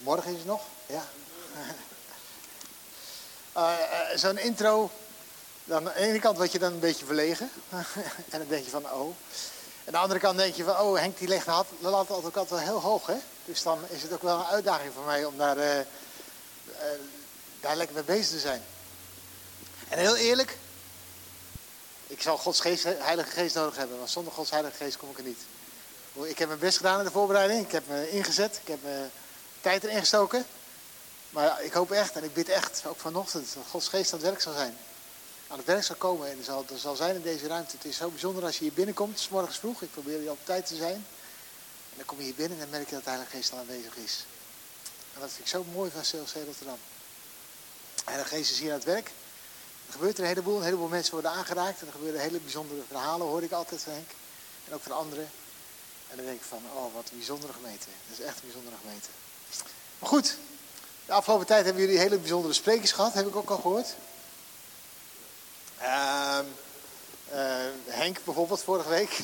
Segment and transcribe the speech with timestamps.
[0.00, 0.62] Morgen is het nog?
[0.86, 1.04] Ja.
[3.56, 4.90] Uh, Zo'n intro,
[5.70, 7.50] aan de ene kant word je dan een beetje verlegen.
[8.30, 9.14] en dan denk je van, oh.
[9.86, 12.48] Aan de andere kant denk je van, oh, Henk die legt de lat ook altijd
[12.48, 13.16] wel heel hoog, hè.
[13.44, 15.84] Dus dan is het ook wel een uitdaging voor mij om daar, uh,
[17.60, 18.62] daar lekker mee bezig te zijn.
[19.88, 20.58] En heel eerlijk,
[22.06, 25.18] ik zal Gods geest, Heilige Geest nodig hebben, want zonder Gods Heilige Geest kom ik
[25.18, 25.40] er niet.
[26.12, 29.08] Ik heb mijn best gedaan in de voorbereiding, ik heb me ingezet, ik heb me
[29.60, 30.46] tijd erin gestoken.
[31.30, 34.28] Maar ik hoop echt en ik bid echt, ook vanochtend, dat Gods geest aan het
[34.28, 34.76] werk zal zijn.
[35.48, 37.76] Aan het werk zal komen en er zal, er zal zijn in deze ruimte.
[37.76, 39.82] Het is zo bijzonder als je hier binnenkomt, s morgens vroeg.
[39.82, 40.94] Ik probeer hier op tijd te zijn.
[41.90, 43.96] En dan kom je hier binnen en dan merk je dat de Geest al aanwezig
[43.96, 44.24] is.
[45.14, 46.78] En dat vind ik zo mooi van CLC Rotterdam.
[47.94, 49.10] De Heilige Geest is hier aan het werk.
[49.86, 51.80] Er gebeurt er een heleboel, een heleboel mensen worden aangeraakt.
[51.80, 54.10] En er gebeuren hele bijzondere verhalen, hoor ik altijd van Henk.
[54.66, 55.30] En ook van anderen.
[56.10, 57.86] En dan denk ik van, oh wat een bijzondere gemeente.
[58.08, 59.08] Dat is echt een bijzondere gemeente.
[60.00, 60.36] Maar goed,
[61.06, 63.94] de afgelopen tijd hebben jullie hele bijzondere sprekers gehad, heb ik ook al gehoord.
[65.80, 66.38] Uh,
[67.32, 67.38] uh,
[67.86, 69.20] Henk bijvoorbeeld vorige week.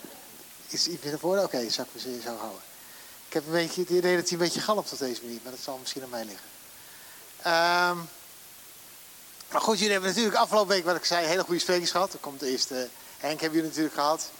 [0.68, 1.44] Is iets meer naar voren?
[1.44, 2.62] Oké, okay, zal ik me zo houden.
[3.26, 5.52] Ik heb een beetje het idee dat hij een beetje galmt op deze manier, maar
[5.52, 6.48] dat zal misschien aan mij liggen.
[7.38, 7.98] Uh,
[9.50, 12.10] maar goed, jullie hebben natuurlijk afgelopen week, wat ik zei, hele goede sprekers gehad.
[12.10, 14.30] Dan komt de eerste Henk hebben jullie natuurlijk gehad.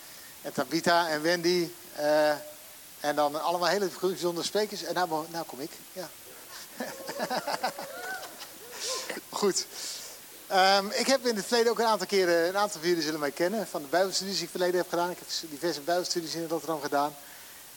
[0.42, 1.68] En Tabita en Wendy.
[2.00, 2.33] Uh,
[3.00, 4.82] en dan allemaal hele bijzondere sprekers.
[4.82, 5.70] En nou, nou kom ik.
[5.92, 6.08] Ja.
[9.28, 9.66] Goed.
[10.52, 13.20] Um, ik heb in het verleden ook een aantal keren, een aantal van jullie zullen
[13.20, 15.10] mij kennen, van de Bijbelstudies die ik verleden heb gedaan.
[15.10, 17.14] Ik heb diverse Bijbelstudies in Rotterdam gedaan.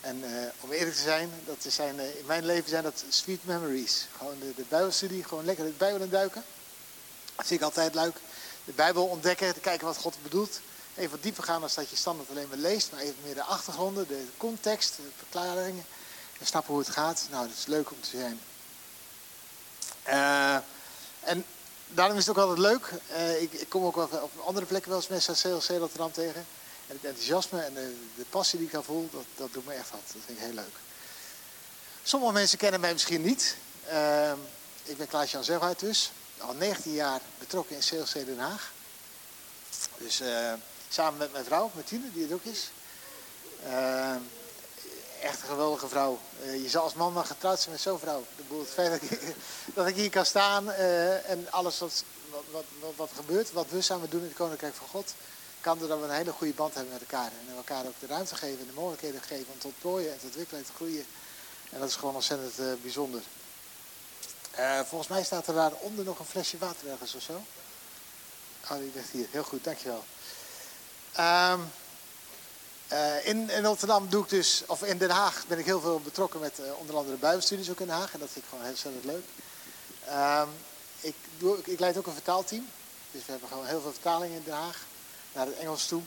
[0.00, 0.28] En uh,
[0.60, 4.06] om eerlijk te zijn, dat zijn, uh, in mijn leven zijn dat sweet memories.
[4.16, 6.44] Gewoon de, de Bijbelstudie, gewoon lekker de Bijbel induiken.
[7.36, 8.16] Dat vind ik altijd leuk.
[8.64, 10.60] De Bijbel ontdekken, te kijken wat God bedoelt.
[10.96, 14.06] Even dieper gaan dan dat je standaard alleen maar leest, maar even meer de achtergronden,
[14.06, 15.84] de context, de verklaringen.
[16.40, 17.26] En snappen hoe het gaat.
[17.30, 18.40] Nou, dat is leuk om te zijn.
[20.08, 20.54] Uh,
[21.20, 21.44] en
[21.86, 22.90] daarom is het ook altijd leuk.
[23.10, 26.12] Uh, ik, ik, kom ook wel op andere plekken wel eens mensen uit CLC Rotterdam
[26.12, 26.46] tegen.
[26.86, 29.72] En het enthousiasme en de, de, passie die ik dan voel, dat, dat doet me
[29.72, 30.00] echt wat.
[30.12, 30.76] Dat vind ik heel leuk.
[32.02, 33.56] Sommige mensen kennen mij misschien niet.
[33.90, 34.32] Uh,
[34.82, 36.12] ik ben Klaas-Jan Zeghuit dus.
[36.38, 38.72] Al 19 jaar betrokken in CLC Den Haag.
[39.98, 40.20] Dus
[40.94, 42.70] samen met mijn vrouw, Martine, die het ook is
[45.24, 46.18] echt een geweldige vrouw.
[46.44, 48.24] Uh, je zal als man maar getrouwd zijn met zo'n vrouw.
[48.58, 49.34] Het feit dat ik,
[49.74, 54.10] dat hier kan staan uh, en alles wat, wat, wat, wat, gebeurt, wat we samen
[54.10, 55.14] doen in het Koninkrijk van God,
[55.60, 57.30] kan doordat we een hele goede band hebben met elkaar.
[57.48, 60.24] En elkaar ook de ruimte geven en de mogelijkheden geven om te ontplooien en te
[60.24, 61.06] ontwikkelen en te groeien.
[61.70, 63.22] En dat is gewoon ontzettend uh, bijzonder.
[64.84, 67.42] volgens mij staat er daaronder nog een flesje water ergens of zo.
[68.70, 69.26] Oh, die ligt hier.
[69.30, 70.04] Heel goed, dankjewel.
[71.18, 71.70] Um,
[72.92, 76.00] uh, in, in, Rotterdam doe ik dus, of in Den Haag ben ik heel veel
[76.00, 78.12] betrokken met uh, onder andere Bijbelstudies ook in Den Haag.
[78.12, 79.24] En dat vind ik gewoon heel ontzettend leuk.
[80.08, 80.42] Uh,
[81.00, 82.68] ik, doe, ik, leid ook een vertaalteam.
[83.10, 84.84] Dus we hebben gewoon heel veel vertalingen in Den Haag.
[85.32, 86.02] Naar het Engels toe.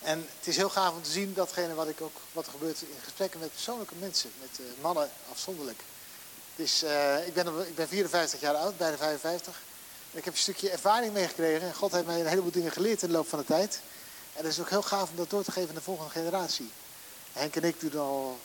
[0.00, 2.82] En het is heel gaaf om te zien datgene wat, ik ook, wat er gebeurt
[2.82, 4.30] in gesprekken met persoonlijke mensen.
[4.40, 5.82] Met uh, mannen afzonderlijk.
[6.56, 6.82] Dus
[7.26, 9.62] ik, ben, ik ben 54 jaar oud, bijna 55.
[10.14, 11.68] Ik heb een stukje ervaring meegekregen.
[11.68, 13.80] En God heeft mij een heleboel dingen geleerd in de loop van de tijd.
[14.32, 16.70] En het is ook heel gaaf om dat door te geven aan de volgende generatie.
[17.32, 18.38] Henk en ik doen al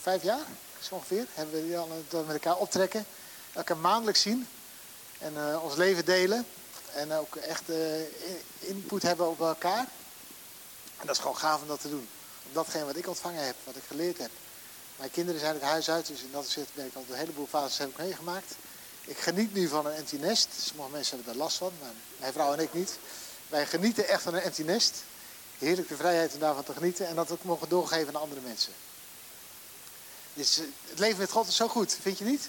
[0.00, 0.46] vijf jaar,
[0.80, 1.26] zo ongeveer.
[1.34, 3.06] Hebben we die al met elkaar optrekken.
[3.52, 4.48] Elkaar maandelijk zien.
[5.18, 6.46] En uh, ons leven delen.
[6.94, 7.76] En ook echt uh,
[8.58, 9.86] input hebben op elkaar.
[10.98, 12.08] En dat is gewoon gaaf om dat te doen.
[12.46, 14.30] Om datgene wat ik ontvangen heb, wat ik geleerd heb.
[14.96, 17.46] Mijn kinderen zijn het huis uit, dus in dat opzicht ben ik al een heleboel
[17.46, 18.54] fases heb ik meegemaakt.
[19.04, 20.48] Ik geniet nu van een empty nest.
[20.66, 22.98] Sommige mensen hebben daar last van, maar mijn vrouw en ik niet.
[23.48, 25.02] Wij genieten echt van een empty nest.
[25.58, 28.72] Heerlijk de vrijheid om daarvan te genieten en dat ook mogen doorgeven aan andere mensen.
[30.34, 32.42] Dus eh, het leven met God is zo goed, vind je niet?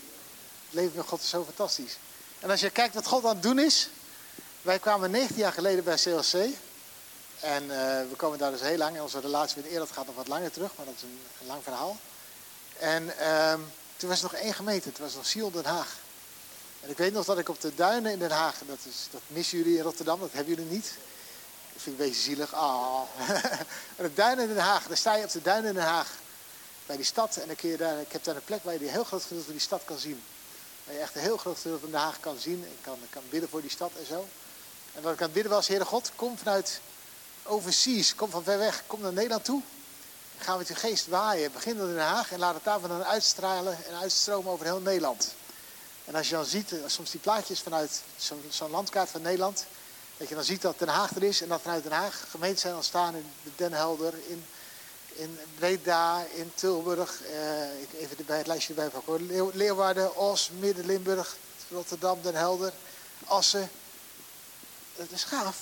[0.65, 1.97] Het leven met God is zo fantastisch.
[2.39, 3.89] En als je kijkt wat God aan het doen is.
[4.61, 6.33] Wij kwamen 19 jaar geleden bij CLC.
[7.39, 7.69] En uh,
[8.09, 8.95] we komen daar dus heel lang.
[8.95, 11.63] En onze relatie met Eerland gaat nog wat langer terug, maar dat is een, lang
[11.63, 11.97] verhaal.
[12.79, 13.53] En uh,
[13.97, 15.95] toen was er nog één gemeente, het was nog Siel Den Haag.
[16.85, 19.21] En ik weet nog dat ik op de duinen in Den Haag, dat, is, dat
[19.27, 20.93] missen jullie in Rotterdam, dat hebben jullie niet.
[21.73, 22.53] Dat vind ik een beetje zielig.
[22.53, 23.01] Ah.
[23.97, 26.13] en de duinen in Den Haag, daar sta je op de duinen in Den Haag.
[26.85, 27.37] Bij die stad.
[27.37, 29.43] En dan kun je daar, ik heb daar een plek waar je heel groot gedeelte
[29.43, 30.23] van die stad kan zien.
[30.83, 32.63] Waar je echt een heel groot gedeelte van Den Haag kan zien.
[32.63, 34.27] En kan, kan bidden voor die stad en zo.
[34.93, 36.81] En wat ik aan het bidden was, Heere God, kom vanuit
[37.43, 39.61] overseas, kom van ver weg, kom naar Nederland toe.
[40.37, 41.51] En ga met je geest waaien.
[41.51, 44.79] Begin dan in Den Haag en laat het daarvan dan uitstralen en uitstromen over heel
[44.81, 45.35] Nederland.
[46.05, 48.01] En als je dan ziet, eh, soms die plaatjes vanuit
[48.49, 49.65] zo'n landkaart van Nederland,
[50.17, 52.59] dat je dan ziet dat Den Haag er is en dat vanuit Den Haag gemeenten
[52.59, 54.45] zijn ontstaan in Den Helder, in,
[55.13, 57.21] in Breda, in Tilburg,
[57.81, 59.51] ik even bij het lijstje erbij pakken hoor.
[59.53, 61.35] Leeuwarden, Os, Midden-Limburg,
[61.69, 62.73] Rotterdam, Den Helder,
[63.25, 63.69] Assen.
[64.95, 65.57] Dat is gaaf.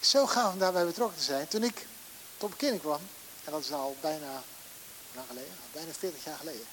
[0.00, 1.48] Zo gaaf om daarbij betrokken te zijn.
[1.48, 1.86] Toen ik
[2.36, 3.00] tot bekering kwam,
[3.44, 4.42] en dat is al bijna,
[5.14, 6.66] lang geleden, bijna 40 jaar geleden.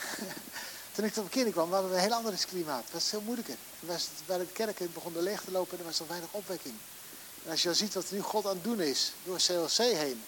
[0.92, 2.82] Toen ik tot bekering kwam, hadden we een heel ander klimaat.
[2.84, 3.56] Het was veel moeilijker.
[3.80, 6.74] Was bij de kerken begon leeg te lopen en er was nog weinig opwekking.
[7.44, 10.22] En als je dan ziet wat nu God aan het doen is, door CLC heen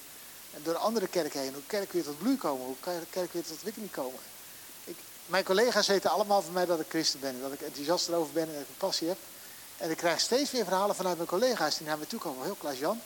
[0.54, 2.76] en door andere kerken heen, hoe kerken weer tot bloei komen, hoe
[3.10, 4.20] kerken weer tot ontwikkeling komen.
[4.84, 8.32] Ik, mijn collega's weten allemaal van mij dat ik christen ben, dat ik enthousiast erover
[8.32, 9.18] ben en dat ik een passie heb.
[9.76, 12.44] En ik krijg steeds weer verhalen vanuit mijn collega's die naar me toe komen.
[12.44, 13.00] Heel Klaas Jan,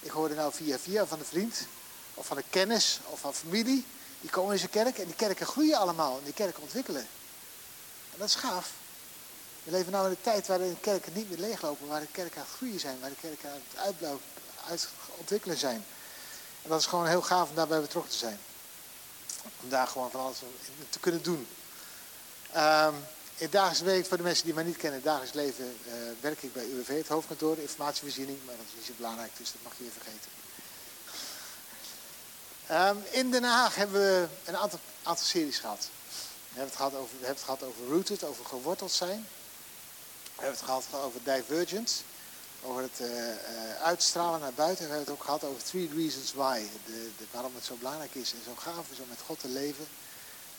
[0.00, 1.66] ik hoorde nou via via van een vriend,
[2.14, 3.84] of van een kennis, of van familie.
[4.20, 7.06] Die komen in zijn kerk en die kerken groeien allemaal en die kerken ontwikkelen.
[8.12, 8.70] En dat is gaaf.
[9.62, 12.40] We leven nu in een tijd waar de kerken niet meer leeglopen, waar de kerken
[12.40, 14.20] aan het groeien zijn, waar de kerken aan het uitbouwen,
[14.68, 15.84] uit ontwikkelen zijn.
[16.62, 18.38] En dat is gewoon heel gaaf om daarbij betrokken te zijn.
[19.62, 20.38] Om daar gewoon van alles
[20.88, 21.48] te kunnen doen.
[22.56, 22.94] Um,
[23.36, 26.42] in dagelijks werk, voor de mensen die mij niet kennen, in dagelijks leven uh, werk
[26.42, 29.72] ik bij UWV, het hoofdkantoor, informatievoorziening, maar dat is niet zo belangrijk, dus dat mag
[29.76, 30.35] je even vergeten.
[32.70, 35.88] Um, in Den Haag hebben we een aantal, series gehad.
[36.48, 39.26] We hebben, het gehad over, we gehad over rooted, over geworteld zijn.
[40.22, 42.02] We hebben het gehad over divergent,
[42.62, 44.84] over het uh, uh, uitstralen naar buiten.
[44.84, 46.62] En we hebben het ook gehad over three reasons why.
[46.86, 49.48] De, de, waarom het zo belangrijk is en zo gaaf is om met God te
[49.48, 49.86] leven.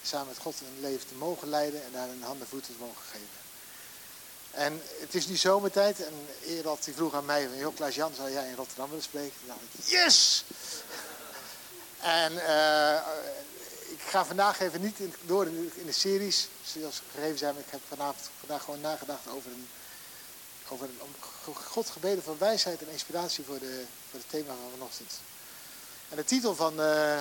[0.03, 2.79] Samen met God een leven te mogen leiden en daar een handen en voeten te
[2.79, 3.45] mogen geven.
[4.51, 6.13] En het is nu zomertijd en
[6.63, 9.33] had hij vroeg aan mij van, joh Klaas Jan, zou jij in Rotterdam willen spreken?
[9.39, 10.43] Toen dacht ik, yes!
[12.01, 12.97] En uh,
[13.89, 15.45] ik ga vandaag even niet in, door
[15.75, 17.53] in de series, zoals gegeven zijn.
[17.53, 19.67] Maar ik heb vanavond, vandaag gewoon nagedacht over een,
[20.67, 25.13] over een God gebeden voor wijsheid en inspiratie voor, de, voor het thema van vanochtend.
[26.09, 27.19] En de titel van, uh,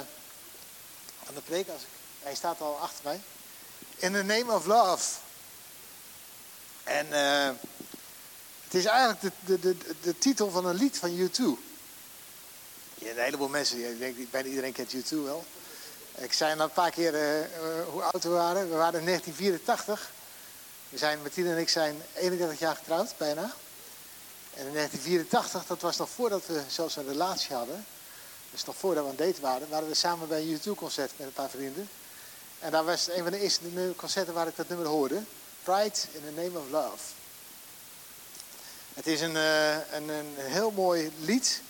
[1.24, 1.82] van de preek, als
[2.22, 3.20] hij staat al achter mij.
[3.96, 5.18] In the name of love.
[6.84, 7.50] En uh,
[8.64, 11.65] het is eigenlijk de, de, de, de titel van een lied van U2.
[12.98, 15.44] Ja, een heleboel mensen, ik denk, bijna iedereen kent U2 wel.
[16.14, 17.46] Ik zei al een paar keer uh, uh,
[17.90, 18.70] hoe oud we waren.
[18.70, 20.10] We waren in 1984.
[20.88, 23.42] We zijn, Martine en ik zijn 31 jaar getrouwd, bijna.
[24.54, 27.86] En in 1984, dat was nog voordat we zelfs een relatie hadden.
[28.50, 31.32] Dus nog voordat we aan date waren, waren we samen bij een U2-concert met een
[31.32, 31.88] paar vrienden.
[32.58, 35.22] En daar was een van de eerste concerten waar ik dat nummer hoorde.
[35.62, 37.04] Pride in the Name of Love.
[38.94, 41.60] Het is een, uh, een, een heel mooi lied.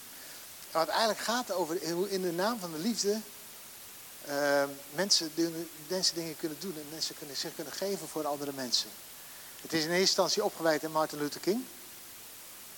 [0.77, 3.21] Wat eigenlijk gaat over hoe in de naam van de liefde
[4.29, 4.65] uh,
[4.95, 5.33] mensen,
[5.89, 8.91] mensen dingen kunnen doen en mensen kunnen, zich kunnen geven voor andere mensen.
[9.61, 11.65] Het is in eerste instantie opgeweid aan Martin Luther King.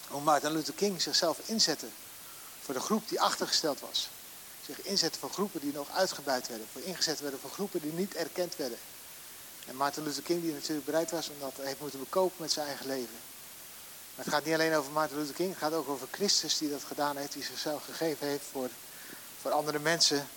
[0.09, 1.87] Hoe Martin Luther King zichzelf inzette
[2.61, 4.09] voor de groep die achtergesteld was.
[4.67, 6.67] Zich inzetten voor groepen die nog uitgebuit werden.
[6.73, 8.79] Voor ingezet werden voor groepen die niet erkend werden.
[9.67, 12.67] En Martin Luther King die natuurlijk bereid was om dat heeft moeten bekopen met zijn
[12.67, 13.28] eigen leven.
[14.19, 15.51] Het gaat niet alleen over Martin Luther King.
[15.51, 17.33] Het gaat ook over Christus die dat gedaan heeft.
[17.33, 18.69] Die zichzelf gegeven heeft voor,
[19.41, 20.29] voor andere mensen.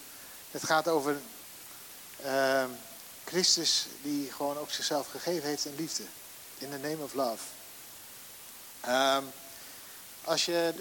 [0.51, 1.17] Het gaat over
[2.25, 2.63] uh,
[3.25, 6.03] Christus die gewoon ook zichzelf gegeven heeft in liefde.
[6.57, 7.43] In the name of love.
[8.87, 9.31] Um,
[10.23, 10.73] als je,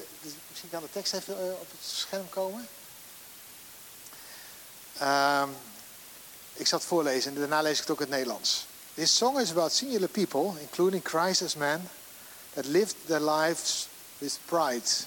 [0.48, 2.68] misschien kan de tekst even uh, op het scherm komen.
[5.02, 5.56] Um,
[6.52, 8.66] ik zal het voorlezen en daarna lees ik het ook in het Nederlands.
[8.94, 11.88] This song is about singular people, including Christ as man,
[12.54, 13.88] that lived their lives
[14.20, 15.06] with pride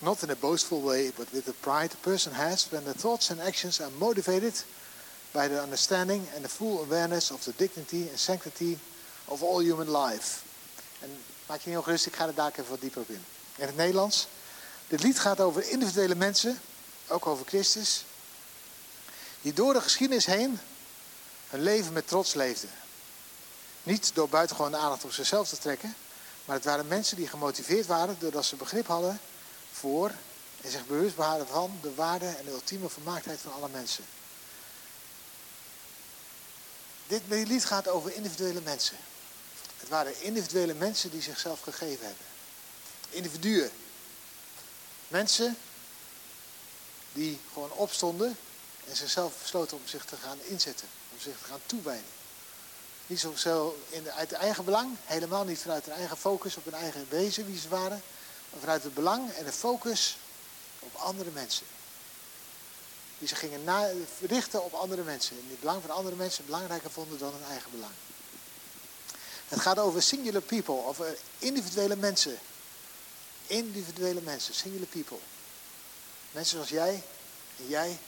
[0.00, 3.30] not in a boastful way, but with the pride a person has when the thoughts
[3.30, 4.54] and actions are motivated
[5.32, 8.78] by the understanding and the full awareness of the dignity and sanctity
[9.26, 10.44] of all human life.
[11.02, 11.08] En
[11.46, 13.24] maak je niet ongerust, ik ga er daar even wat dieper op in.
[13.56, 14.26] In het Nederlands.
[14.86, 16.60] Dit lied gaat over individuele mensen,
[17.06, 18.04] ook over Christus,
[19.42, 20.58] die door de geschiedenis heen
[21.48, 22.70] hun leven met trots leefden.
[23.82, 25.94] Niet door buitengewoon de aandacht op zichzelf te trekken,
[26.48, 29.20] maar het waren mensen die gemotiveerd waren doordat ze begrip hadden
[29.72, 30.12] voor
[30.60, 34.04] en zich bewust waren van de waarde en de ultieme vermaaktheid van alle mensen.
[37.06, 38.96] Dit lied gaat over individuele mensen.
[39.76, 42.26] Het waren individuele mensen die zichzelf gegeven hebben.
[43.10, 43.70] Individuen.
[45.08, 45.56] Mensen
[47.12, 48.36] die gewoon opstonden
[48.88, 50.88] en zichzelf besloten om zich te gaan inzetten.
[51.12, 52.17] Om zich te gaan toewijden.
[53.08, 56.74] Niet zo in de, uit eigen belang, helemaal niet vanuit hun eigen focus op hun
[56.74, 58.02] eigen wezen wie ze waren,
[58.50, 60.16] maar vanuit het belang en de focus
[60.78, 61.66] op andere mensen.
[63.18, 63.88] Die ze gingen na,
[64.20, 65.36] richten op andere mensen.
[65.36, 67.92] En het belang van andere mensen belangrijker vonden dan hun eigen belang.
[69.48, 72.38] Het gaat over singular people, over individuele mensen.
[73.46, 75.18] Individuele mensen, singular people.
[76.30, 77.02] Mensen zoals jij
[77.58, 77.98] En jij,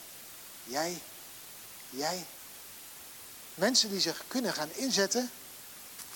[0.64, 1.00] jij,
[1.90, 2.26] jij.
[3.60, 5.30] Mensen die zich kunnen gaan inzetten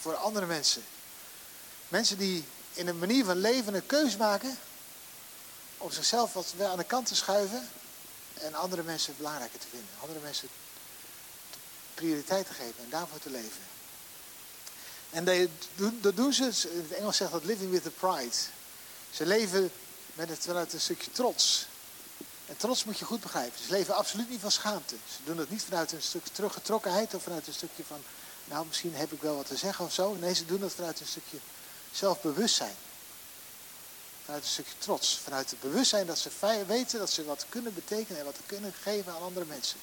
[0.00, 0.82] voor andere mensen.
[1.88, 4.58] Mensen die in een manier van leven een keus maken
[5.78, 7.68] om zichzelf wat aan de kant te schuiven
[8.34, 9.88] en andere mensen belangrijker te vinden.
[10.00, 10.48] Andere mensen
[11.94, 13.62] prioriteit te geven en daarvoor te leven.
[15.10, 15.48] En
[16.00, 18.36] dat doen ze, in het Engels zegt dat living with the pride.
[19.10, 19.70] Ze leven
[20.14, 21.66] met het, vanuit een stukje trots.
[22.46, 23.64] En trots moet je goed begrijpen.
[23.64, 24.96] Ze leven absoluut niet van schaamte.
[25.08, 28.02] Ze doen dat niet vanuit een stuk teruggetrokkenheid of vanuit een stukje van,
[28.44, 30.14] nou misschien heb ik wel wat te zeggen of zo.
[30.14, 31.38] Nee, ze doen dat vanuit een stukje
[31.92, 32.74] zelfbewustzijn.
[34.24, 35.18] Vanuit een stukje trots.
[35.18, 36.30] Vanuit het bewustzijn dat ze
[36.66, 39.78] weten dat ze wat kunnen betekenen en wat kunnen geven aan andere mensen.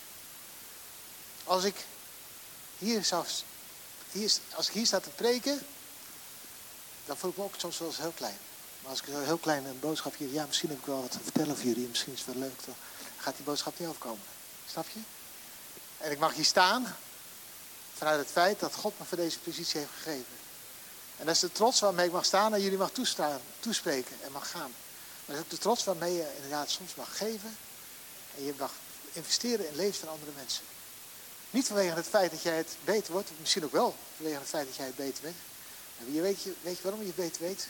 [1.43, 1.85] Als ik
[2.77, 3.25] hier zou,
[4.11, 5.65] hier, als ik hier sta te preken,
[7.05, 8.37] dan voel ik me ook soms wel eens heel klein.
[8.81, 11.19] Maar als ik een heel klein een boodschapje, ja misschien heb ik wel wat te
[11.23, 12.75] vertellen voor jullie, misschien is het wel leuk, dan
[13.17, 14.25] gaat die boodschap niet overkomen.
[14.67, 14.99] Snap je?
[15.97, 16.95] En ik mag hier staan
[17.93, 20.39] vanuit het feit dat God me voor deze positie heeft gegeven.
[21.17, 24.31] En dat is de trots waarmee ik mag staan en jullie mag toestaan, toespreken en
[24.31, 24.71] mag gaan.
[25.25, 27.57] Maar dat is ook de trots waarmee je inderdaad soms mag geven
[28.37, 28.71] en je mag
[29.13, 30.63] investeren in het leven van andere mensen.
[31.49, 34.67] Niet vanwege het feit dat jij het beter wordt, misschien ook wel vanwege het feit
[34.67, 35.35] dat jij het beter bent.
[35.99, 37.67] En weet, je, weet je waarom je het beter weet?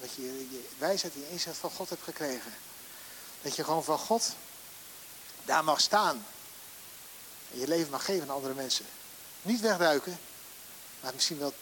[0.00, 2.54] Dat je je wijsheid en je inzicht van God hebt gekregen.
[3.42, 4.34] Dat je gewoon van God
[5.44, 6.26] daar mag staan.
[7.52, 8.86] En je leven mag geven aan andere mensen.
[9.42, 10.18] Niet wegduiken,
[11.00, 11.52] maar misschien wel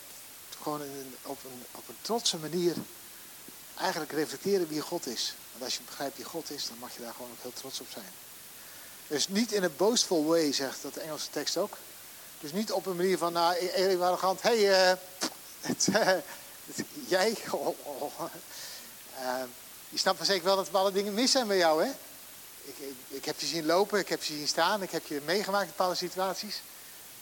[0.62, 0.80] gewoon
[1.22, 2.76] op, een, op een trotse manier
[3.78, 5.34] eigenlijk reflecteren wie God is.
[5.52, 7.80] Want als je begrijpt wie God is, dan mag je daar gewoon ook heel trots
[7.80, 8.12] op zijn.
[9.06, 11.76] Dus niet in een boastful way, zegt dat de Engelse tekst ook.
[12.40, 14.98] Dus niet op een manier van, nou, even arrogant, hé, hey,
[15.88, 16.22] uh,
[17.06, 18.20] jij, oh, oh, oh.
[19.20, 19.42] Uh,
[19.88, 21.90] je snapt wel zeker wel dat bepaalde dingen mis zijn bij jou, hè?
[22.64, 22.76] Ik,
[23.08, 25.70] ik, heb je zien lopen, ik heb je zien staan, ik heb je meegemaakt in
[25.76, 26.62] bepaalde situaties.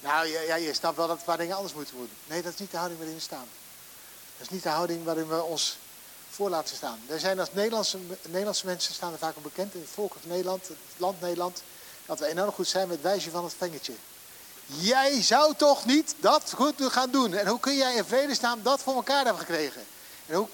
[0.01, 2.15] Nou, je snapt wel dat een paar dingen anders moeten worden.
[2.27, 3.49] Nee, dat is niet de houding waarin we staan.
[4.37, 5.77] Dat is niet de houding waarin we ons
[6.31, 7.01] voor laten staan.
[7.07, 10.31] Wij zijn als Nederlandse, Nederlandse mensen staan er vaak op bekend in het volk van
[10.31, 11.63] Nederland, het land Nederland,
[12.07, 13.95] dat we enorm goed zijn met wijsje van het vingertje.
[14.67, 17.35] Jij zou toch niet dat goed gaan doen?
[17.35, 19.87] En hoe kun jij in vredesnaam dat voor elkaar hebben gekregen?
[20.27, 20.49] En, hoe,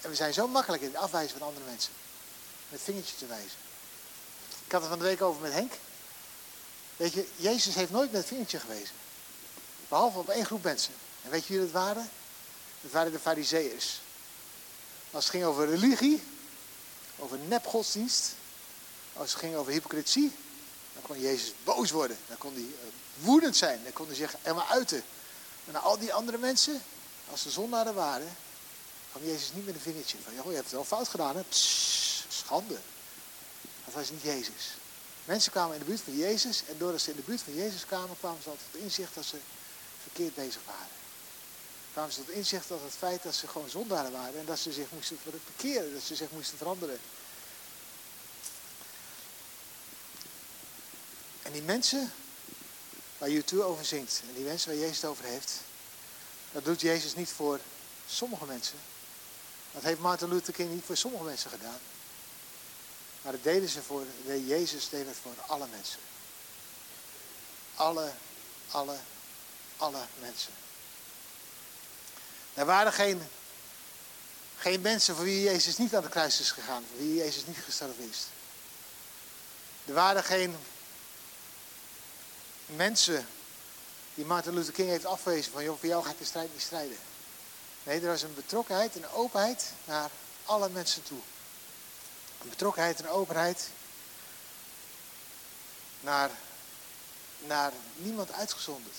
[0.00, 1.92] en we zijn zo makkelijk in het afwijzen van andere mensen.
[2.68, 3.58] Met vingertje te wijzen.
[4.66, 5.72] Ik had het van de week over met Henk.
[6.96, 8.94] Weet je, Jezus heeft nooit met vingertje gewezen.
[9.88, 10.94] Behalve op één groep mensen.
[11.24, 12.10] En weet je wie dat waren?
[12.80, 14.00] Dat waren de fariseeërs.
[15.10, 16.22] Als het ging over religie,
[17.18, 18.34] over nepgodsdienst,
[19.12, 20.32] als het ging over hypocrisie,
[21.00, 22.18] dan kon Jezus boos worden.
[22.28, 23.82] Dan kon hij eh, woedend zijn.
[23.82, 25.02] Dan kon hij zich helemaal uiten.
[25.66, 26.82] En naar al die andere mensen,
[27.30, 28.36] als ze zondaren waren,
[29.10, 30.16] kwam Jezus niet met een vingertje.
[30.24, 31.42] Van, joh, je hebt het wel fout gedaan, hè?
[32.28, 32.78] schande.
[33.84, 34.74] Dat was niet Jezus.
[35.24, 37.86] Mensen kwamen in de buurt van Jezus en doordat ze in de buurt van Jezus
[37.86, 39.36] kwamen, kwamen ze tot inzicht dat ze
[40.02, 40.98] verkeerd bezig waren.
[41.92, 44.72] Kwamen ze tot inzicht dat het feit dat ze gewoon zondaren waren en dat ze
[44.72, 46.98] zich moesten bekeren, dat ze zich moesten veranderen.
[51.50, 52.12] En die mensen
[53.18, 55.52] waar YouTube over zingt en die mensen waar Jezus het over heeft,
[56.52, 57.60] dat doet Jezus niet voor
[58.06, 58.78] sommige mensen.
[59.72, 61.78] Dat heeft Martin Luther King niet voor sommige mensen gedaan.
[63.22, 66.00] Maar dat deden ze voor, de Jezus deed het voor alle mensen.
[67.74, 68.12] Alle,
[68.70, 68.96] alle,
[69.76, 70.52] alle mensen.
[72.54, 73.28] Er waren geen,
[74.58, 77.58] geen mensen voor wie Jezus niet aan de kruis is gegaan, voor wie Jezus niet
[77.64, 78.18] gestorven is.
[79.84, 80.56] Er waren geen
[82.76, 83.26] mensen
[84.14, 86.62] die Martin Luther King heeft afgewezen van, joh, voor jou ga ik de strijd niet
[86.62, 86.98] strijden.
[87.82, 90.10] Nee, er was een betrokkenheid en openheid naar
[90.44, 91.18] alle mensen toe.
[92.42, 93.68] Een betrokkenheid en openheid
[96.00, 96.30] naar,
[97.38, 98.96] naar niemand uitgezonderd.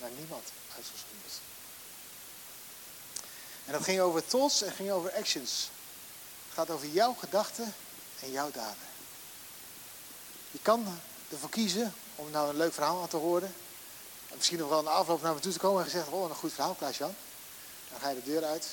[0.00, 1.32] Naar niemand uitgezonderd.
[3.64, 5.70] En dat ging over thoughts en ging over actions.
[6.46, 7.74] Het gaat over jouw gedachten
[8.20, 8.86] en jouw daden.
[10.50, 13.54] Je kan ervoor kiezen om nou een leuk verhaal aan te horen.
[14.28, 16.34] En misschien nog wel de afloop naar me toe te komen en gezegd, oh, een
[16.34, 17.14] goed verhaal, Klaas-Jan.
[17.90, 18.66] Dan ga je de deur uit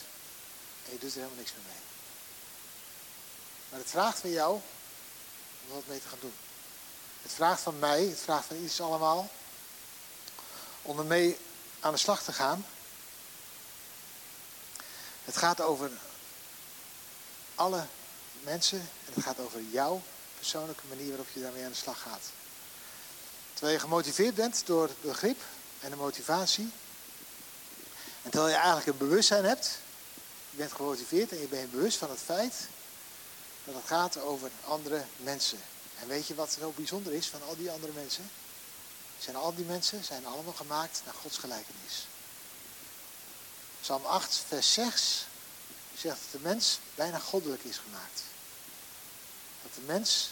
[0.85, 1.83] en je doet er helemaal niks meer mee.
[3.69, 4.53] Maar het vraagt van jou
[5.67, 6.33] om wat mee te gaan doen.
[7.21, 9.29] Het vraagt van mij, het vraagt van iets allemaal,
[10.81, 11.37] om ermee
[11.79, 12.65] aan de slag te gaan.
[15.23, 15.91] Het gaat over
[17.55, 17.85] alle
[18.43, 20.01] mensen en het gaat over jouw
[20.37, 22.23] persoonlijke manier waarop je daarmee aan de slag gaat.
[23.55, 25.41] Terwijl je gemotiveerd bent door het begrip
[25.79, 26.71] en de motivatie.
[28.21, 29.79] En terwijl je eigenlijk een bewustzijn hebt.
[30.49, 32.53] Je bent gemotiveerd en je bent bewust van het feit
[33.63, 35.59] dat het gaat over andere mensen.
[35.99, 38.29] En weet je wat zo bijzonder is van al die andere mensen?
[39.19, 42.07] Zijn al die mensen zijn allemaal gemaakt naar Gods gelijkenis.
[43.81, 45.25] Psalm 8, vers 6
[45.97, 48.21] zegt dat de mens bijna goddelijk is gemaakt.
[49.61, 50.29] Dat de mens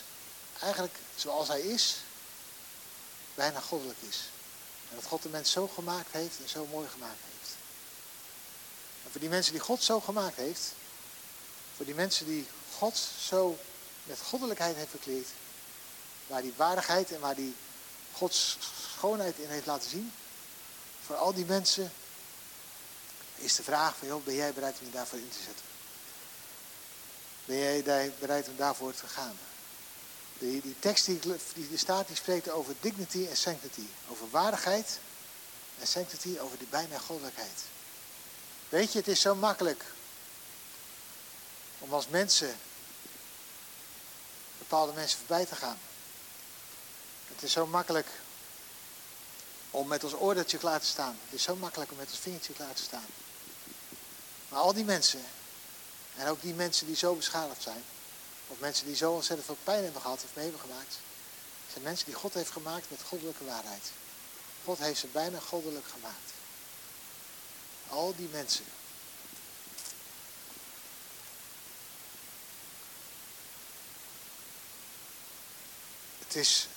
[0.60, 1.98] eigenlijk zoals hij is,
[3.36, 4.30] bijna goddelijk is.
[4.90, 7.56] En dat God de mens zo gemaakt heeft en zo mooi gemaakt heeft.
[9.04, 10.74] En voor die mensen die God zo gemaakt heeft,
[11.76, 13.58] voor die mensen die God zo
[14.04, 15.28] met goddelijkheid heeft verkleed,
[16.28, 17.56] waar die waardigheid en waar die
[18.12, 18.58] Gods
[18.96, 20.14] schoonheid in heeft laten zien,
[21.06, 21.92] voor al die mensen
[23.36, 25.66] is de vraag van, joh, ben jij bereid om je daarvoor in te zetten?
[27.46, 29.38] Ben jij bereid om daarvoor te gaan?
[30.44, 31.20] Die, die tekst die,
[31.54, 33.86] die staat, die spreekt over dignity en sanctity.
[34.08, 35.00] Over waardigheid
[35.80, 37.62] en sanctity, over die bijna goddelijkheid.
[38.70, 39.84] Weet je, het is zo makkelijk
[41.80, 42.56] om als mensen
[44.58, 45.78] bepaalde mensen voorbij te gaan.
[47.28, 48.08] Het is zo makkelijk
[49.72, 51.18] om met ons oordeltje klaar te staan.
[51.24, 53.06] Het is zo makkelijk om met ons vingertje klaar te staan.
[54.50, 55.24] Maar al die mensen,
[56.16, 57.84] en ook die mensen die zo beschadigd zijn,
[58.54, 60.98] of mensen die zo ontzettend veel pijn hebben gehad of mee hebben gemaakt,
[61.72, 63.92] zijn mensen die God heeft gemaakt met goddelijke waarheid.
[64.64, 66.32] God heeft ze bijna goddelijk gemaakt.
[67.88, 68.66] Al die mensen.
[76.20, 76.68] Het is,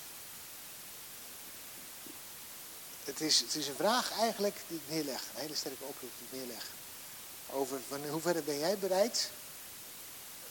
[3.05, 5.21] het is, het is een vraag eigenlijk die ik neerleg.
[5.21, 6.65] Een hele sterke oproep die ik neerleg.
[7.51, 9.31] Over van in hoeverre ben jij bereid?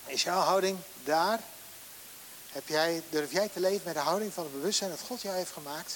[0.05, 1.39] Is jouw houding daar?
[2.51, 5.35] Heb jij, durf jij te leven met de houding van het bewustzijn dat God jou
[5.35, 5.93] heeft gemaakt?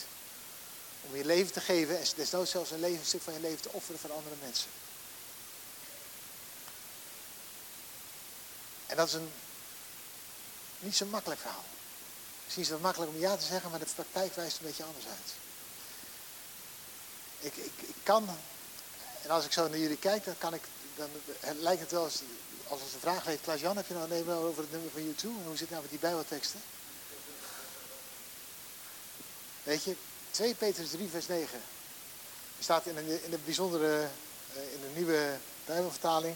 [1.02, 3.72] Om je leven te geven en desnoods zelfs een, leven, stuk van je leven te
[3.72, 4.70] offeren voor andere mensen.
[8.88, 9.32] En dat is een
[10.80, 11.64] niet zo makkelijk verhaal.
[12.44, 15.06] Misschien is het makkelijk om ja te zeggen, maar de praktijk wijst een beetje anders
[15.06, 15.34] uit.
[17.40, 18.38] Ik, ik, ik kan,
[19.22, 20.64] en als ik zo naar jullie kijk, dan, kan ik,
[20.96, 21.10] dan
[21.60, 22.22] lijkt het wel eens,
[22.70, 25.44] als het een vraag heeft, Klaas-Jan, heb je nou een over het nummer van YouTube?
[25.44, 26.62] Hoe zit het nou met die bijbelteksten?
[29.64, 29.96] Weet je,
[30.32, 31.58] 2 Petrus 3 vers 9.
[32.58, 34.08] Er staat in een, in een bijzondere,
[34.54, 36.36] eh, in een nieuwe bijbelvertaling.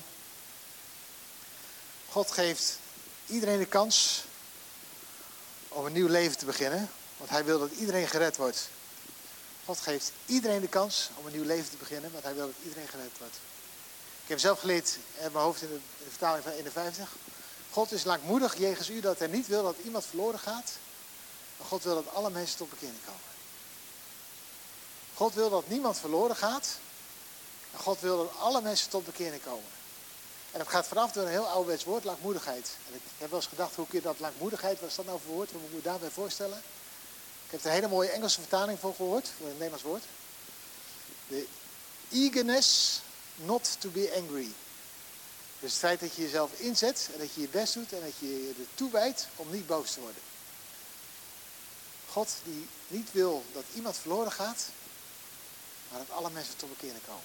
[2.10, 2.80] God geeft
[3.26, 4.24] iedereen de kans
[5.68, 6.90] om een nieuw leven te beginnen.
[7.18, 8.70] Want hij wil dat iedereen gered wordt.
[9.66, 12.56] God geeft iedereen de kans om een nieuw leven te beginnen, want hij wil dat
[12.64, 13.38] iedereen gered wordt.
[14.24, 17.10] Ik heb zelf geleerd in mijn hoofd in de, in de vertaling van 51.
[17.72, 20.72] God is lankmoedig jegens u dat hij niet wil dat iemand verloren gaat.
[21.58, 23.22] Maar God wil dat alle mensen tot bekering komen.
[25.14, 26.78] God wil dat niemand verloren gaat.
[27.72, 29.70] Maar God wil dat alle mensen tot bekering komen.
[30.52, 32.78] En dat gaat vanaf door een heel ouderwets woord, lankmoedigheid.
[32.88, 35.20] En ik heb wel eens gedacht, hoe kun je dat lankmoedigheid, wat is dat nou
[35.26, 35.52] voor woord?
[35.52, 36.58] Wat moet je daarbij voorstellen?
[37.46, 40.04] Ik heb er een hele mooie Engelse vertaling voor gehoord, voor een Nederlands woord.
[41.28, 41.48] De
[42.12, 43.02] eagerness
[43.36, 44.52] not to be angry.
[45.60, 48.14] Dus het feit dat je jezelf inzet en dat je je best doet en dat
[48.20, 50.22] je je er toewijdt om niet boos te worden.
[52.10, 54.66] God die niet wil dat iemand verloren gaat,
[55.90, 57.24] maar dat alle mensen tot bekeren komen.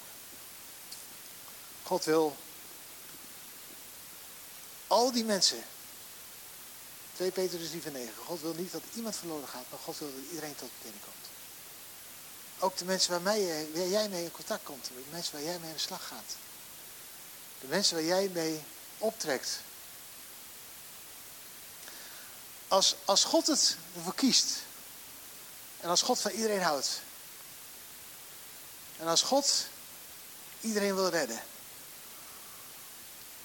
[1.83, 2.37] God wil
[4.87, 5.65] al die mensen,
[7.13, 10.13] 2 Petrus 3 van 9, God wil niet dat iemand verloren gaat, maar God wil
[10.15, 11.18] dat iedereen tot bekering komt.
[12.59, 13.39] Ook de mensen waar
[13.89, 14.85] jij mee in contact komt.
[14.85, 16.37] De mensen waar jij mee aan de slag gaat.
[17.61, 18.63] De mensen waar jij mee
[18.99, 19.61] optrekt.
[22.69, 24.57] Als, als God het ervoor kiest.
[25.81, 27.01] En als God van iedereen houdt.
[28.99, 29.67] En als God
[30.61, 31.43] iedereen wil redden.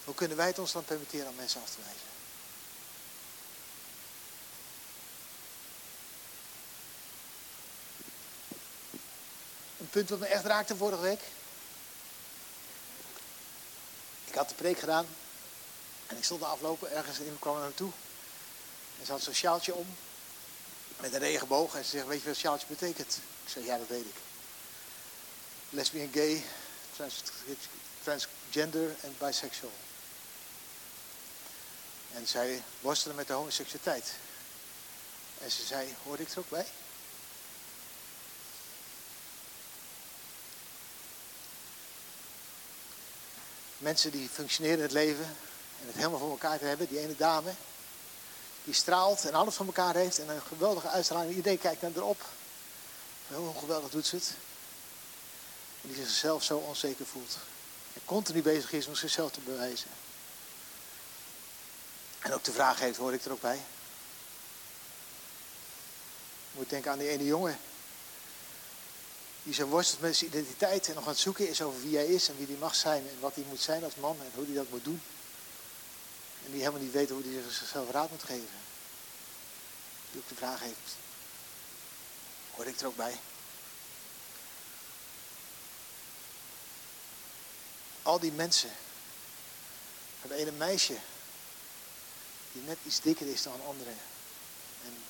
[0.04, 2.12] Hoe kunnen wij het ons dan permitteren om mensen af te wijzen?
[9.93, 11.21] Punt wat me echt raakte vorige week.
[14.25, 15.08] Ik had de preek gedaan.
[16.08, 17.91] En ik stond aflopen ergens en iemand kwam me toe.
[18.99, 19.95] En ze had zo'n sjaaltje om.
[20.99, 21.75] Met een regenboog.
[21.75, 23.19] En ze zegt, weet je wat sjaaltje betekent?
[23.43, 24.15] Ik zeg, ja dat weet ik.
[25.69, 26.43] Lesbian, gay,
[26.95, 27.21] trans,
[28.03, 29.71] transgender en bisexual.
[32.13, 34.12] En zij worstelde met de homoseksualiteit.
[35.41, 36.65] En ze zei, hoorde ik er ook bij?
[43.84, 45.26] Mensen die functioneren in het leven
[45.82, 46.88] en het helemaal voor elkaar te hebben.
[46.88, 47.54] Die ene dame,
[48.63, 51.36] die straalt en alles van elkaar heeft en een geweldige uitstraling.
[51.36, 52.26] Iedereen kijkt naar erop.
[53.28, 54.34] Hoe geweldig doet ze het.
[55.82, 57.38] En die zichzelf zo onzeker voelt.
[57.93, 59.89] En continu bezig is om zichzelf te bewijzen.
[62.19, 63.62] En ook de vraag heeft, hoor ik er ook bij.
[66.52, 67.60] Je moet denken aan die ene jongen.
[69.43, 72.06] Die zo worstelt met zijn identiteit en nog aan het zoeken is over wie hij
[72.06, 74.45] is en wie hij mag zijn en wat hij moet zijn als man en hoe
[74.45, 75.01] hij dat moet doen.
[76.45, 78.62] En die helemaal niet weet hoe hij zichzelf raad moet geven.
[80.12, 80.95] Die ook de vraag heeft,
[82.56, 83.19] hoor ik er ook bij?
[88.01, 88.71] Al die mensen.
[90.21, 90.97] Het ene meisje
[92.51, 93.97] die net iets dikker is dan anderen.
[94.86, 95.03] En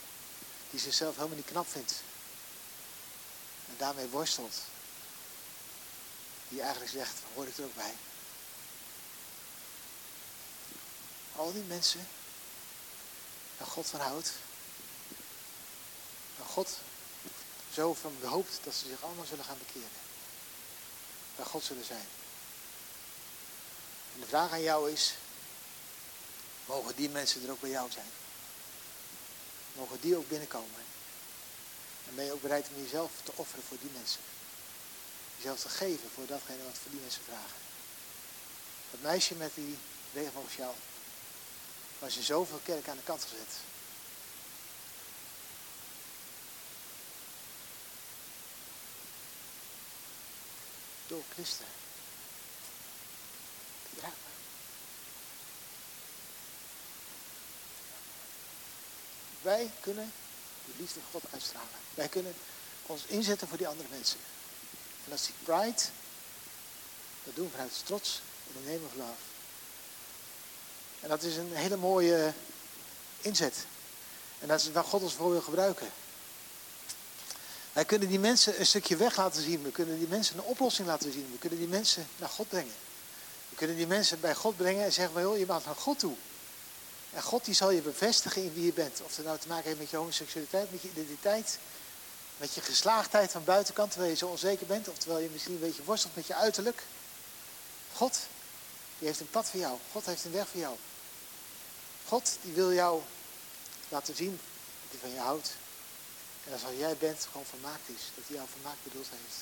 [0.69, 1.93] die zichzelf helemaal niet knap vindt.
[3.73, 4.55] En daarmee worstelt.
[6.49, 7.93] Die eigenlijk zegt, hoor ik er ook bij.
[11.35, 12.07] Al die mensen
[13.57, 14.31] waar God van houdt.
[16.37, 16.77] Waar God
[17.73, 20.01] zo van hoopt dat ze zich allemaal zullen gaan bekeren.
[21.35, 22.07] Waar God zullen zijn.
[24.13, 25.13] En de vraag aan jou is,
[26.65, 28.11] mogen die mensen er ook bij jou zijn?
[29.73, 30.92] Mogen die ook binnenkomen?
[32.07, 34.21] En ben je ook bereid om jezelf te offeren voor die mensen?
[35.37, 37.57] Jezelf te geven voor datgene wat voor die mensen vragen.
[38.91, 39.77] Dat meisje met die
[40.13, 40.75] regenboogsjaal,
[41.99, 43.53] waar ze zoveel kerk aan de kant gezet.
[51.07, 51.65] Door Christen.
[59.43, 60.13] Wij kunnen
[60.65, 61.69] de liefde God uitstralen.
[61.93, 62.33] Wij kunnen
[62.85, 64.19] ons inzetten voor die andere mensen.
[65.05, 65.81] En als die pride,
[67.23, 69.21] dat doen we vanuit trots in de name of love.
[70.99, 72.33] En dat is een hele mooie
[73.21, 73.65] inzet.
[74.39, 75.91] En dat is waar God ons voor wil gebruiken.
[77.73, 79.63] Wij kunnen die mensen een stukje weg laten zien.
[79.63, 81.29] We kunnen die mensen een oplossing laten zien.
[81.31, 82.73] We kunnen die mensen naar God brengen.
[83.49, 86.15] We kunnen die mensen bij God brengen en zeggen, joh, je mag naar God toe.
[87.13, 89.01] En God die zal je bevestigen in wie je bent.
[89.01, 91.59] Of het nou te maken heeft met je homoseksualiteit, met je identiteit,
[92.37, 95.59] met je geslaagdheid van buitenkant, terwijl je zo onzeker bent, of terwijl je misschien een
[95.59, 96.83] beetje worstelt met je uiterlijk.
[97.93, 98.19] God,
[98.97, 99.77] die heeft een pad voor jou.
[99.91, 100.75] God heeft een weg voor jou.
[102.07, 103.01] God, die wil jou
[103.89, 104.39] laten zien
[104.81, 105.51] dat hij van je houdt.
[106.45, 108.01] En dat jij bent, gewoon vermaakt is.
[108.15, 109.37] Dat hij jou vermaakt bedoeld heeft.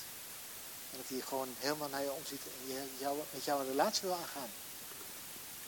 [0.92, 4.18] En dat hij gewoon helemaal naar je omziet en jou, met jou een relatie wil
[4.18, 4.50] aangaan.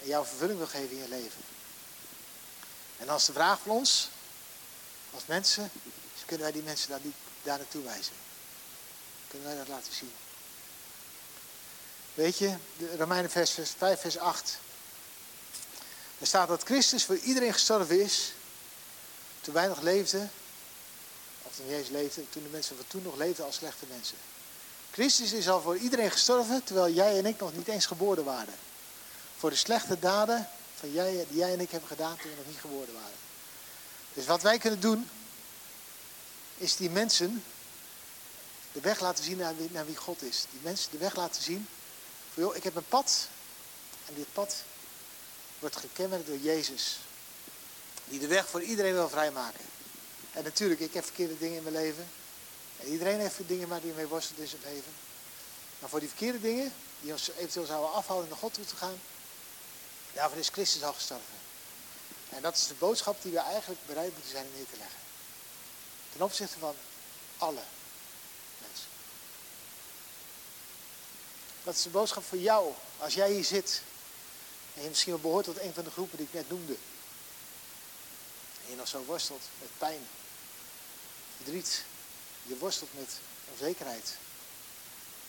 [0.02, 1.53] En jou vervulling wil geven in je leven.
[3.04, 4.10] En als de vraag van ons,
[5.14, 5.72] als mensen,
[6.26, 8.14] kunnen wij die mensen daar, niet, daar naartoe wijzen.
[9.28, 10.14] Kunnen wij dat laten zien.
[12.14, 14.58] Weet je, de Romeinen vers 5, vers 8.
[16.20, 18.34] Er staat dat Christus voor iedereen gestorven is.
[19.42, 20.32] Toen wij nog leefden,
[21.42, 24.18] of toen Jezus leefde, toen de mensen van toen nog leefden als slechte mensen.
[24.92, 28.56] Christus is al voor iedereen gestorven, terwijl jij en ik nog niet eens geboren waren.
[29.38, 30.50] Voor de slechte daden
[30.92, 33.18] die jij en ik hebben gedaan toen we nog niet geboren waren.
[34.14, 35.10] Dus wat wij kunnen doen,
[36.58, 37.44] is die mensen
[38.72, 40.46] de weg laten zien naar wie, naar wie God is.
[40.52, 41.68] Die mensen de weg laten zien.
[42.34, 43.28] Van, ik heb een pad.
[44.08, 44.64] En dit pad
[45.60, 47.00] wordt gekenmerkt door Jezus.
[48.06, 49.66] Die de weg voor iedereen wil vrijmaken.
[50.32, 52.08] En natuurlijk, ik heb verkeerde dingen in mijn leven.
[52.80, 54.92] En iedereen heeft dingen waar hij mee worstelt in zijn leven.
[55.80, 59.00] Maar voor die verkeerde dingen, die ons eventueel zouden afhouden naar God toe te gaan,
[60.14, 61.36] Daarvoor is Christus al gestorven.
[62.30, 65.00] En dat is de boodschap die we eigenlijk bereid moeten zijn neer te leggen.
[66.12, 66.76] Ten opzichte van
[67.38, 67.62] alle
[68.62, 68.88] mensen.
[71.64, 72.74] Dat is de boodschap voor jou.
[72.98, 73.82] Als jij hier zit.
[74.76, 76.74] En je misschien wel behoort tot een van de groepen die ik net noemde.
[78.64, 80.08] En je nog zo worstelt met pijn.
[81.36, 81.84] Verdriet.
[82.44, 83.10] Je worstelt met
[83.52, 84.16] onzekerheid.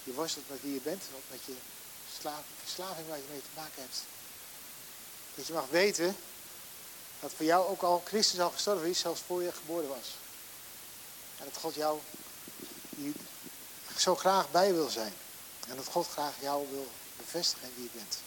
[0.03, 1.03] Je worstelt met wie je bent.
[1.31, 1.55] Met je
[2.63, 4.03] verslaving waar je mee te maken hebt.
[5.35, 6.17] Dat je mag weten
[7.21, 10.15] dat voor jou ook al Christus al gestorven is, zelfs voor je geboren was.
[11.39, 12.01] En dat God jou
[13.99, 15.13] zo graag bij wil zijn.
[15.69, 18.19] En dat God graag jou wil bevestigen in wie je bent.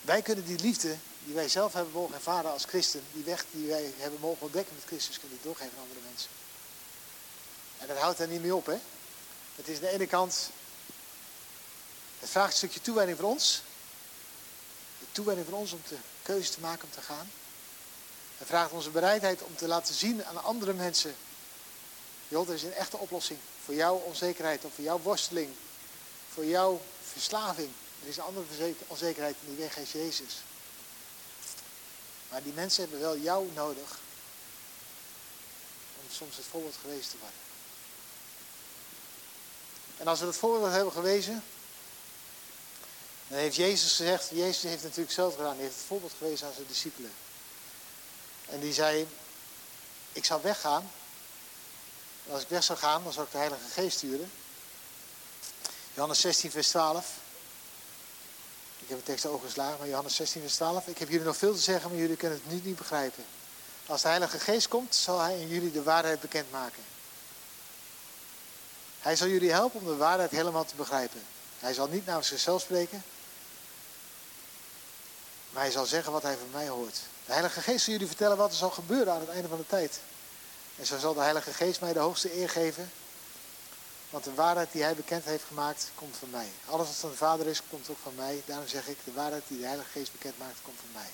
[0.00, 3.68] Wij kunnen die liefde die wij zelf hebben mogen ervaren als christen, die weg die
[3.68, 6.30] wij hebben mogen ontdekken met Christus, kunnen doorgeven aan andere mensen.
[7.78, 8.76] En dat houdt er niet mee op, hè.
[9.54, 10.50] Het is aan de ene kant
[12.18, 13.62] het vraagt een stukje toewijding van ons.
[14.98, 17.30] De toewijding van ons om de keuze te maken om te gaan.
[18.38, 21.14] Het vraagt onze bereidheid om te laten zien aan andere mensen.
[22.28, 25.54] Joh, er is een echte oplossing voor jouw onzekerheid of voor jouw worsteling.
[26.32, 26.80] Voor jouw
[27.12, 27.70] verslaving.
[28.02, 30.34] Er is een andere onzekerheid en die weg is Jezus.
[32.30, 33.98] Maar die mensen hebben wel jou nodig
[36.00, 37.38] om soms het voorbeeld geweest te worden.
[39.96, 41.44] En als we het voorbeeld hebben gewezen,
[43.28, 46.52] dan heeft Jezus gezegd, Jezus heeft natuurlijk zelf gedaan, hij heeft het voorbeeld gewezen aan
[46.52, 47.12] zijn discipelen.
[48.46, 49.08] En die zei,
[50.12, 50.90] ik zou weggaan.
[52.26, 54.30] En als ik weg zou gaan, dan zou ik de Heilige Geest sturen.
[55.94, 57.06] Johannes 16, vers 12.
[58.78, 60.86] Ik heb de tekst geslagen, maar Johannes 16, vers 12.
[60.86, 63.24] Ik heb jullie nog veel te zeggen, maar jullie kunnen het nu niet begrijpen.
[63.86, 66.82] Als de Heilige Geest komt, zal Hij in jullie de waarheid bekendmaken.
[69.00, 71.22] Hij zal jullie helpen om de waarheid helemaal te begrijpen.
[71.58, 73.04] Hij zal niet namens zichzelf spreken,
[75.50, 77.00] maar hij zal zeggen wat hij van mij hoort.
[77.26, 79.66] De Heilige Geest zal jullie vertellen wat er zal gebeuren aan het einde van de
[79.66, 80.00] tijd.
[80.76, 82.90] En zo zal de Heilige Geest mij de hoogste eer geven.
[84.10, 86.48] Want de waarheid die hij bekend heeft gemaakt, komt van mij.
[86.66, 88.42] Alles wat van de Vader is, komt ook van mij.
[88.46, 91.10] Daarom zeg ik, de waarheid die de Heilige Geest bekend maakt, komt van mij.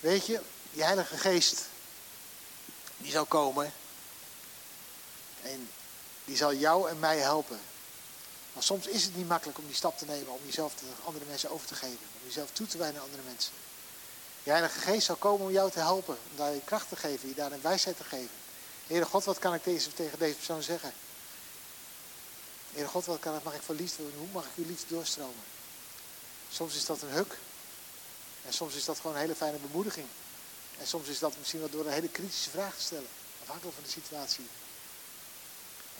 [0.00, 0.40] Weet je,
[0.72, 1.64] die Heilige Geest,
[2.96, 3.72] die zal komen.
[5.42, 5.70] En
[6.24, 7.60] die zal jou en mij helpen.
[8.58, 11.24] Maar soms is het niet makkelijk om die stap te nemen, om jezelf te andere
[11.24, 11.98] mensen over te geven.
[12.20, 13.52] Om jezelf toe te wijden aan andere mensen.
[14.42, 17.28] De Heilige Geest zal komen om jou te helpen, om daar je kracht te geven,
[17.28, 18.30] je daar een wijsheid te geven.
[18.86, 20.92] Heere God, wat kan ik deze, tegen deze persoon zeggen?
[22.72, 24.14] Heere God, wat kan ik, mag ik voor liefde doen?
[24.18, 25.44] Hoe mag ik uw liefde doorstromen?
[26.50, 27.38] Soms is dat een huk.
[28.46, 30.06] En soms is dat gewoon een hele fijne bemoediging.
[30.78, 33.08] En soms is dat misschien wel door een hele kritische vraag te stellen.
[33.42, 34.46] Afhankelijk van de situatie.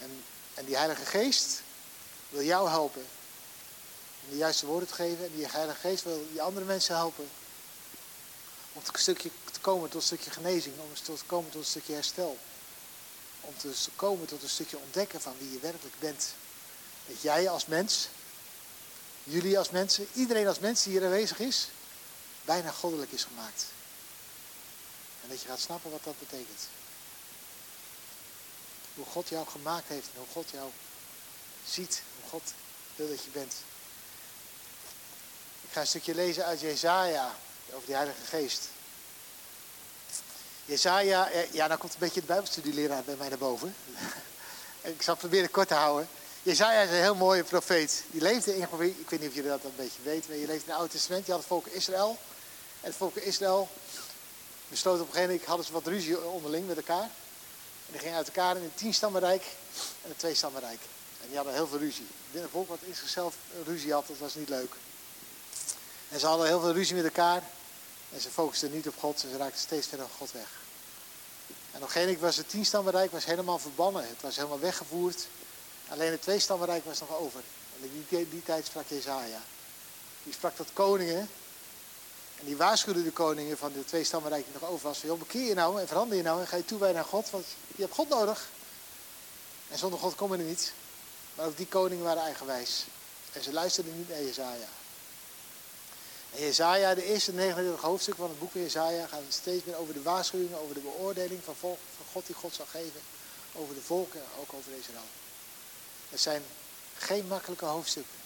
[0.01, 1.63] En, en die Heilige Geest
[2.29, 3.07] wil jou helpen.
[4.25, 5.25] Om de juiste woorden te geven.
[5.25, 7.31] En die Heilige Geest wil die andere mensen helpen.
[8.73, 10.75] Om een stukje te komen tot een stukje genezing.
[10.79, 12.39] Om te komen tot een stukje herstel.
[13.41, 16.35] Om te komen tot een stukje ontdekken van wie je werkelijk bent.
[17.07, 18.09] Dat jij als mens,
[19.25, 21.69] jullie als mensen, iedereen als mens die hier aanwezig is,
[22.45, 23.65] bijna goddelijk is gemaakt.
[25.23, 26.61] En dat je gaat snappen wat dat betekent.
[28.95, 30.71] Hoe God jou gemaakt heeft en hoe God jou
[31.71, 32.53] ziet, hoe God
[32.97, 33.55] wil dat je bent.
[35.61, 37.35] Ik ga een stukje lezen uit Jezaja
[37.73, 38.69] over die Heilige Geest.
[40.65, 43.75] Jezaja, ja, nou komt een beetje de Bijbelstudieleraar bij mij naar boven.
[44.83, 46.09] ik zal proberen kort te houden.
[46.43, 48.05] Jezaja is een heel mooie profeet.
[48.11, 50.63] Die leefde in, ik weet niet of jullie dat een beetje weten, maar je leeft
[50.63, 51.27] in het Oude Testament.
[51.27, 52.19] Je had het volk Israël.
[52.81, 53.69] En het volk Israël
[54.69, 57.11] besloot op een gegeven moment, hadden ze wat ruzie onderling met elkaar.
[57.87, 59.43] En die gingen uit elkaar in een tienstammenrijk
[60.03, 60.81] en een tweestammenrijk.
[61.21, 62.07] En die hadden heel veel ruzie.
[62.31, 64.75] Binnen volk wat in zichzelf ruzie had, dat was niet leuk.
[66.09, 67.43] En ze hadden heel veel ruzie met elkaar.
[68.13, 70.49] En ze focusten niet op God ze raakten steeds verder van God weg.
[71.73, 74.09] En op een moment was het tienstammenrijk was helemaal verbannen.
[74.09, 75.27] Het was helemaal weggevoerd.
[75.89, 77.41] Alleen het tweestammenrijk was nog over.
[77.77, 79.41] En in die, die tijd sprak Jezaja.
[80.23, 81.29] Die sprak tot koningen
[82.39, 85.01] en die waarschuwde de koningen van de twee stammenrijk die nog over was.
[85.01, 87.31] Joh, bekeer je nou en verander je nou en ga je toewijden aan God.
[87.31, 88.49] Want je hebt God nodig.
[89.69, 90.73] En zonder God kom er niet.
[91.39, 92.85] Maar ook die koningen waren eigenwijs.
[93.33, 94.69] En ze luisterden niet naar Jezaja.
[96.35, 99.95] En Jezaja, de eerste 39 hoofdstukken van het boek van Jezaja, gaan steeds meer over
[99.95, 103.01] de waarschuwingen, over de beoordeling van, volk, van God die God zal geven.
[103.53, 105.09] Over de volken, ook over Israël.
[106.09, 106.43] Het zijn
[106.97, 108.19] geen makkelijke hoofdstukken.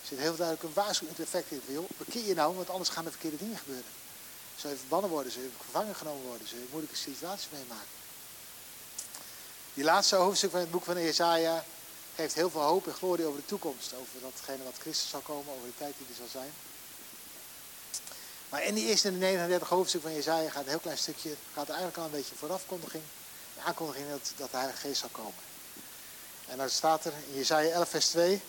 [0.00, 1.62] Er zit heel duidelijk een waarschuwend effect in.
[1.66, 3.90] Joh, bekeer je nou, want anders gaan er verkeerde dingen gebeuren.
[4.56, 7.94] Zul je verbannen worden, zul je gevangen genomen worden, zul je moeilijke situaties meemaken.
[9.74, 11.64] Die laatste hoofdstuk van het boek van Jesaja
[12.16, 13.94] geeft heel veel hoop en glorie over de toekomst.
[13.94, 16.52] Over datgene wat Christus zal komen, over de tijd die er zal zijn.
[18.48, 21.98] Maar in die eerste 39 hoofdstuk van Jesaja gaat een heel klein stukje, gaat eigenlijk
[21.98, 23.02] al een beetje voorafkondiging.
[23.56, 25.42] Een aankondiging dat, dat de Heilige Geest zal komen.
[26.48, 28.40] En dan staat er in Jesaja 11 vers 2.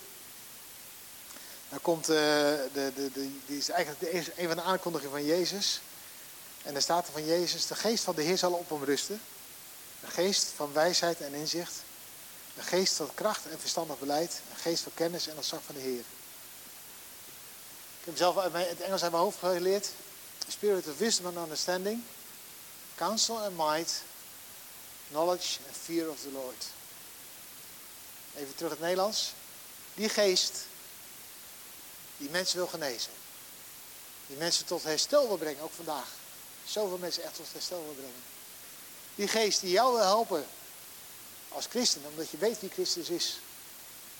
[1.69, 5.25] Dan komt, uh, de, de, de, die is eigenlijk de, een van de aankondigingen van
[5.25, 5.82] Jezus.
[6.63, 9.21] En dan staat er van Jezus, de geest van de Heer zal op hem rusten.
[10.03, 11.73] Een geest van wijsheid en inzicht.
[12.58, 14.41] Een geest van kracht en verstandig beleid.
[14.52, 16.04] Een geest van kennis en ontzag van de Heer.
[18.00, 19.89] Ik heb zelf het Engels uit mijn hoofd geleerd.
[20.48, 22.04] Spirit of wisdom and understanding.
[22.96, 24.02] Counsel and might.
[25.10, 26.65] Knowledge and fear of the Lord.
[28.36, 29.34] Even terug in het Nederlands.
[29.93, 30.54] Die geest
[32.17, 33.12] die mensen wil genezen.
[34.28, 36.08] Die mensen tot herstel wil brengen, ook vandaag.
[36.65, 38.24] Zoveel mensen echt tot herstel wil brengen.
[39.15, 40.48] Die geest die jou wil helpen
[41.58, 43.39] als christen, omdat je weet wie Christus is.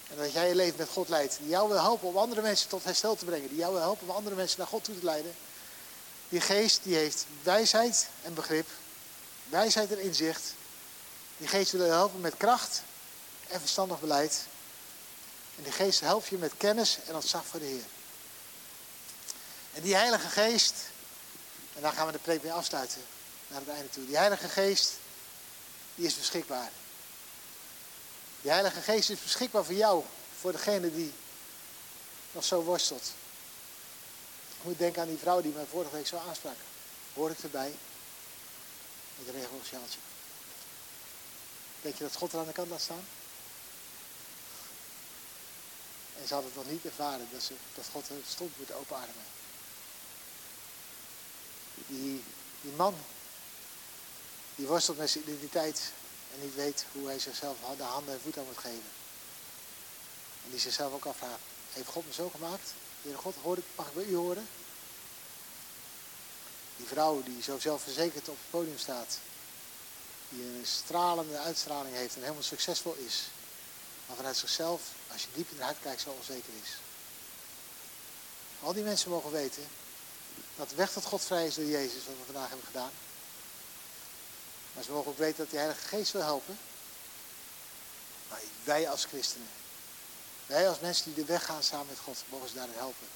[0.10, 1.38] En dat jij je leven met God leidt.
[1.38, 3.48] Die jou wil helpen om andere mensen tot herstel te brengen.
[3.48, 5.36] Die jou wil helpen om andere mensen naar God toe te leiden.
[6.30, 8.68] Die geest die heeft wijsheid en begrip.
[9.50, 10.54] Wijsheid en inzicht.
[11.38, 12.82] Die geest wil je helpen met kracht
[13.48, 14.46] en verstandig beleid.
[15.58, 17.86] En die geest helpt je met kennis en ontzag voor de Heer.
[19.74, 20.74] En die Heilige Geest,
[21.76, 23.02] en daar gaan we de preek mee afsluiten,
[23.48, 24.06] naar het einde toe.
[24.06, 24.92] Die Heilige Geest,
[25.96, 26.72] die is beschikbaar.
[28.42, 30.04] Die Heilige Geest is beschikbaar voor jou,
[30.40, 31.14] voor degene die
[32.32, 33.14] nog zo worstelt.
[34.58, 36.56] Ik moet denken aan die vrouw die mij vorige week zo aansprak.
[37.14, 37.76] Hoor ik erbij?
[39.18, 40.00] Met een regenboogsjaaltje.
[41.82, 43.08] Denk je dat God er aan de kant laat staan?
[46.22, 49.26] En ze hadden het nog niet ervaren dat, dat God het stond moet openademen.
[51.74, 52.24] Die,
[52.62, 52.96] die man,
[54.56, 55.92] die worstelt met zijn identiteit
[56.34, 58.92] en niet weet hoe hij zichzelf de handen en voeten moet geven.
[60.44, 61.42] En die zichzelf ook afvraagt,
[61.74, 62.74] heeft God me zo gemaakt?
[63.02, 64.48] Heer God, hoor ik, mag ik bij u horen?
[66.78, 69.20] Die vrouw die zo zelfverzekerd op het podium staat.
[70.30, 73.24] Die een stralende uitstraling heeft en helemaal succesvol is.
[74.06, 76.70] Maar vanuit zichzelf, als je diep in de hart kijkt, zo onzeker is.
[78.62, 79.68] Al die mensen mogen weten
[80.56, 82.92] dat de weg tot God vrij is door Jezus, wat we vandaag hebben gedaan.
[84.78, 86.60] Maar ze mogen ook weten dat de Heilige Geest wil helpen.
[88.30, 89.48] Maar wij als christenen,
[90.46, 93.08] wij als mensen die de weg gaan samen met God, mogen ze daarin helpen.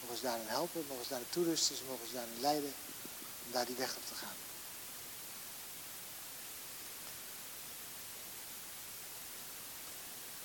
[0.00, 2.74] Mogen ze daarin helpen, mogen ze daarin toerusten, ze mogen ze daarin leiden
[3.46, 4.36] om daar die weg op te gaan.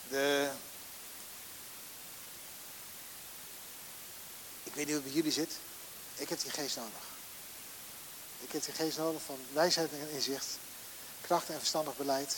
[0.09, 0.51] De...
[4.63, 5.53] Ik weet niet hoe het bij jullie zit.
[6.15, 7.16] Ik heb die geest nodig.
[8.39, 10.57] Ik heb die geest nodig van wijsheid en inzicht,
[11.21, 12.35] kracht en verstandig beleid,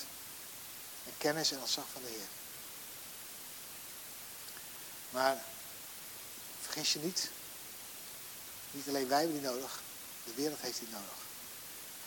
[1.05, 2.27] en kennis en ontzag van de Heer.
[5.09, 5.37] Maar
[6.61, 7.29] vergis je niet,
[8.71, 9.81] niet alleen wij hebben die nodig,
[10.23, 11.17] de wereld heeft die nodig.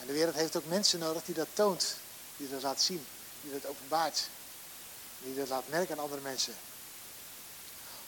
[0.01, 1.97] En de wereld heeft ook mensen nodig die dat toont,
[2.37, 3.07] die dat laat zien,
[3.41, 4.29] die dat openbaart,
[5.19, 6.55] die dat laat merken aan andere mensen.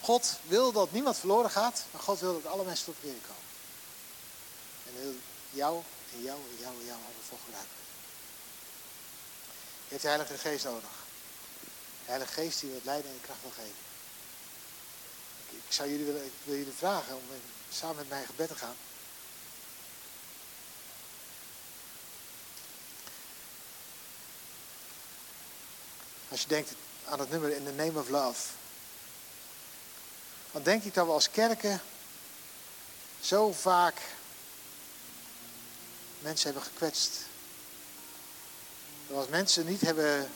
[0.01, 3.42] God wil dat niemand verloren gaat, maar God wil dat alle mensen tot Heer komen.
[4.87, 5.23] En
[5.55, 7.77] jou en jou en jou en jou allemaal voor gebruiken.
[9.85, 10.95] Je hebt de Heilige Geest nodig.
[12.05, 13.83] De Heilige Geest die wat leiden en kracht wil geven.
[15.47, 17.23] Ik, ik zou jullie willen, ik wil jullie vragen om
[17.71, 18.77] samen met mij in gebed te gaan.
[26.29, 26.73] Als je denkt
[27.05, 28.49] aan het nummer In the Name of Love.
[30.53, 31.81] Dan denk ik dat we als kerken
[33.21, 34.01] zo vaak
[36.24, 37.10] mensen hebben gekwetst.
[39.12, 40.30] Als mensen niet hebben,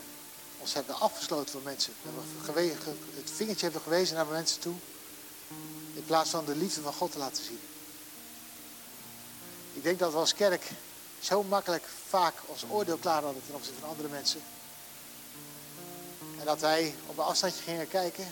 [0.57, 1.93] ons hebben afgesloten van mensen.
[2.53, 2.75] We
[3.15, 4.75] het vingertje hebben gewezen naar mensen toe.
[5.93, 7.59] In plaats van de liefde van God te laten zien.
[9.73, 10.71] Ik denk dat we als kerk
[11.19, 14.41] zo makkelijk vaak ons oordeel klaar hadden ten opzichte van andere mensen.
[16.39, 18.25] En dat wij op een afstandje gingen kijken.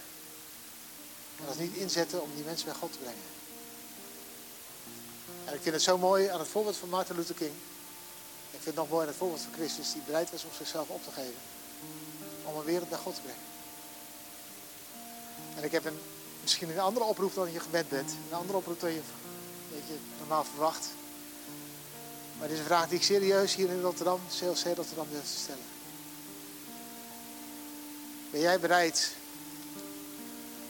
[1.38, 3.37] En dat niet inzetten om die mensen bij God te brengen.
[5.48, 7.52] En ik vind het zo mooi aan het voorbeeld van Martin Luther King.
[8.52, 10.90] Ik vind het nog mooi aan het voorbeeld van Christus die bereid was om zichzelf
[10.90, 11.42] op te geven.
[12.44, 13.42] Om een wereld bij God te brengen.
[15.56, 16.00] En ik heb een,
[16.42, 18.12] misschien een andere oproep dan je gewend bent.
[18.30, 19.02] Een andere oproep dan je
[20.18, 20.88] normaal verwacht.
[22.38, 25.64] Maar dit is een vraag die ik serieus hier in Rotterdam, CLC Rotterdam, wil stellen.
[28.32, 29.12] Ben jij bereid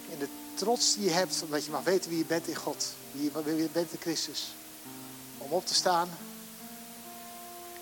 [0.10, 2.94] in de trots die je hebt, omdat je mag weten wie je bent in God,
[3.12, 4.54] wie je bent in Christus,
[5.48, 6.10] om op te staan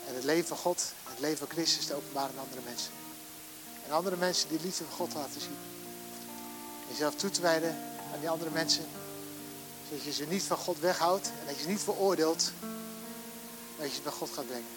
[0.07, 2.91] en het leven van God, het leven van Christus te openbaren aan andere mensen.
[3.85, 5.57] En andere mensen die liefde van God laten zien.
[6.89, 7.69] Jezelf toe te wijden
[8.13, 8.85] aan die andere mensen,
[9.89, 13.89] zodat je ze niet van God weghoudt en dat je ze niet veroordeelt, maar dat
[13.89, 14.67] je ze bij God gaat brengen.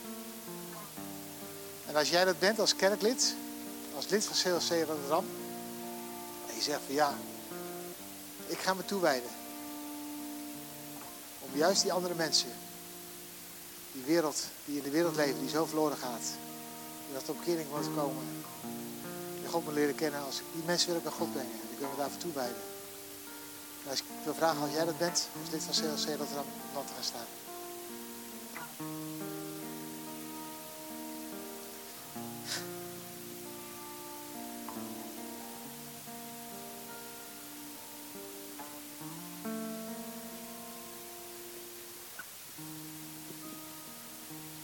[1.86, 3.34] En als jij dat bent als kerklid,
[3.96, 5.24] als lid van CLC Rotterdam,
[6.48, 7.14] en je zegt van ja,
[8.46, 9.30] ik ga me toewijden.
[11.40, 12.50] Om juist die andere mensen,
[13.98, 16.26] die wereld, die in de wereld leven, die zo verloren gaat,
[17.06, 18.24] die dat op kering moet komen,
[19.40, 21.58] die God moet leren kennen, als die mensen wil ik bij God brengen.
[21.68, 22.62] Die kunnen we daarvoor toewijden.
[23.84, 26.74] En als ik wil vragen, als jij dat bent, als lid van CLC Rotterdam, om
[26.74, 27.47] dan te gaan staan.